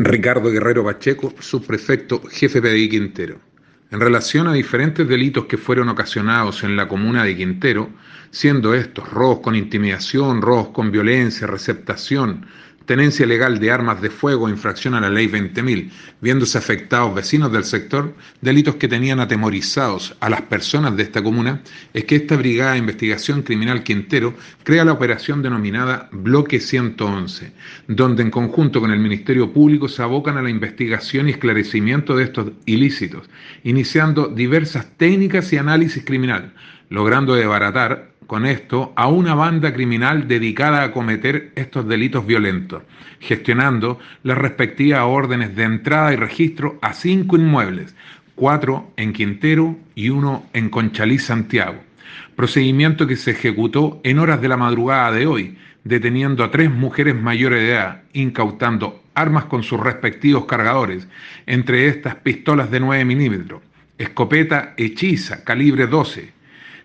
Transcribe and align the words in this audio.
Ricardo 0.00 0.52
Guerrero 0.52 0.84
Pacheco, 0.84 1.34
subprefecto 1.40 2.22
jefe 2.30 2.62
PDI 2.62 2.88
Quintero. 2.88 3.40
En 3.90 3.98
relación 3.98 4.46
a 4.46 4.52
diferentes 4.52 5.08
delitos 5.08 5.46
que 5.46 5.58
fueron 5.58 5.88
ocasionados 5.88 6.62
en 6.62 6.76
la 6.76 6.86
comuna 6.86 7.24
de 7.24 7.36
Quintero, 7.36 7.90
siendo 8.30 8.74
estos 8.74 9.10
robos 9.10 9.40
con 9.40 9.56
intimidación, 9.56 10.40
robos 10.40 10.68
con 10.68 10.92
violencia, 10.92 11.48
receptación, 11.48 12.46
tenencia 12.88 13.26
legal 13.26 13.60
de 13.60 13.70
armas 13.70 14.00
de 14.00 14.08
fuego, 14.08 14.48
infracción 14.48 14.94
a 14.94 15.00
la 15.02 15.10
ley 15.10 15.28
20.000, 15.28 15.90
viéndose 16.22 16.56
afectados 16.56 17.14
vecinos 17.14 17.52
del 17.52 17.64
sector, 17.64 18.14
delitos 18.40 18.76
que 18.76 18.88
tenían 18.88 19.20
atemorizados 19.20 20.16
a 20.20 20.30
las 20.30 20.40
personas 20.40 20.96
de 20.96 21.02
esta 21.02 21.22
comuna, 21.22 21.60
es 21.92 22.06
que 22.06 22.16
esta 22.16 22.36
Brigada 22.36 22.72
de 22.72 22.78
Investigación 22.78 23.42
Criminal 23.42 23.82
Quintero 23.82 24.32
crea 24.64 24.86
la 24.86 24.92
operación 24.92 25.42
denominada 25.42 26.08
Bloque 26.12 26.60
111, 26.60 27.52
donde 27.88 28.22
en 28.22 28.30
conjunto 28.30 28.80
con 28.80 28.90
el 28.90 29.00
Ministerio 29.00 29.52
Público 29.52 29.86
se 29.86 30.02
abocan 30.02 30.38
a 30.38 30.42
la 30.42 30.48
investigación 30.48 31.28
y 31.28 31.32
esclarecimiento 31.32 32.16
de 32.16 32.24
estos 32.24 32.52
ilícitos, 32.64 33.28
iniciando 33.64 34.28
diversas 34.28 34.96
técnicas 34.96 35.52
y 35.52 35.58
análisis 35.58 36.02
criminal, 36.06 36.54
logrando 36.88 37.34
desbaratar 37.34 38.12
con 38.28 38.44
esto 38.44 38.92
a 38.94 39.08
una 39.08 39.34
banda 39.34 39.72
criminal 39.72 40.28
dedicada 40.28 40.82
a 40.82 40.92
cometer 40.92 41.50
estos 41.56 41.88
delitos 41.88 42.26
violentos, 42.26 42.82
gestionando 43.20 43.98
las 44.22 44.36
respectivas 44.36 45.00
órdenes 45.04 45.56
de 45.56 45.62
entrada 45.64 46.12
y 46.12 46.16
registro 46.16 46.78
a 46.82 46.92
cinco 46.92 47.36
inmuebles, 47.36 47.96
cuatro 48.34 48.92
en 48.98 49.14
Quintero 49.14 49.78
y 49.94 50.10
uno 50.10 50.44
en 50.52 50.68
Conchalí, 50.68 51.18
Santiago. 51.18 51.82
Procedimiento 52.36 53.06
que 53.06 53.16
se 53.16 53.30
ejecutó 53.30 53.98
en 54.04 54.18
horas 54.18 54.42
de 54.42 54.48
la 54.48 54.58
madrugada 54.58 55.10
de 55.10 55.26
hoy, 55.26 55.56
deteniendo 55.84 56.44
a 56.44 56.50
tres 56.50 56.70
mujeres 56.70 57.14
mayores 57.14 57.60
de 57.62 57.70
edad, 57.70 58.02
incautando 58.12 59.02
armas 59.14 59.46
con 59.46 59.62
sus 59.62 59.80
respectivos 59.80 60.44
cargadores, 60.44 61.08
entre 61.46 61.88
estas 61.88 62.16
pistolas 62.16 62.70
de 62.70 62.78
9 62.78 63.06
milímetros, 63.06 63.62
escopeta 63.96 64.74
hechiza 64.76 65.44
calibre 65.44 65.86
12, 65.86 66.36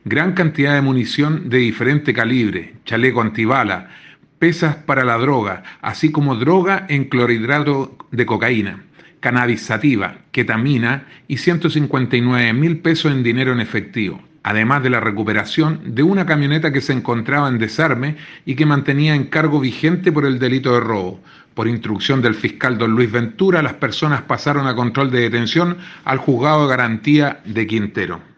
gran 0.06 0.34
cantidad 0.34 0.76
de 0.76 0.82
munición 0.82 1.50
de 1.50 1.60
diferente 1.60 2.14
calibre, 2.14 2.74
chaleco 2.86 3.22
antibala, 3.22 3.90
pesas 4.38 4.76
para 4.76 5.06
la 5.06 5.18
droga, 5.18 5.64
así 5.82 6.12
como 6.12 6.36
droga 6.36 6.86
en 6.90 7.06
clorhidrato 7.06 7.98
de 8.12 8.26
cocaína, 8.26 8.84
cannabis 9.22 9.62
sativa, 9.62 10.18
ketamina 10.32 11.06
y 11.30 11.38
159 11.38 12.52
mil 12.52 12.80
pesos 12.80 13.14
en 13.14 13.24
dinero 13.24 13.54
en 13.54 13.62
efectivo, 13.62 14.22
además 14.44 14.84
de 14.84 14.90
la 14.90 15.00
recuperación 15.00 15.96
de 15.96 16.04
una 16.04 16.26
camioneta 16.26 16.74
que 16.74 16.82
se 16.82 16.92
encontraba 16.92 17.48
en 17.48 17.58
desarme 17.58 18.18
y 18.46 18.56
que 18.56 18.66
mantenía 18.66 19.16
en 19.16 19.28
cargo 19.28 19.62
vigente 19.62 20.12
por 20.12 20.26
el 20.26 20.40
delito 20.40 20.74
de 20.74 20.82
robo. 20.82 21.22
Por 21.54 21.70
instrucción 21.70 22.22
del 22.22 22.36
fiscal 22.36 22.78
don 22.78 22.92
Luis 22.92 23.10
Ventura, 23.10 23.62
las 23.62 23.76
personas 23.76 24.24
pasaron 24.24 24.68
a 24.68 24.76
control 24.76 25.12
de 25.12 25.22
detención 25.22 25.78
al 26.04 26.18
juzgado 26.18 26.64
de 26.64 26.70
garantía 26.76 27.40
de 27.46 27.68
Quintero. 27.68 28.33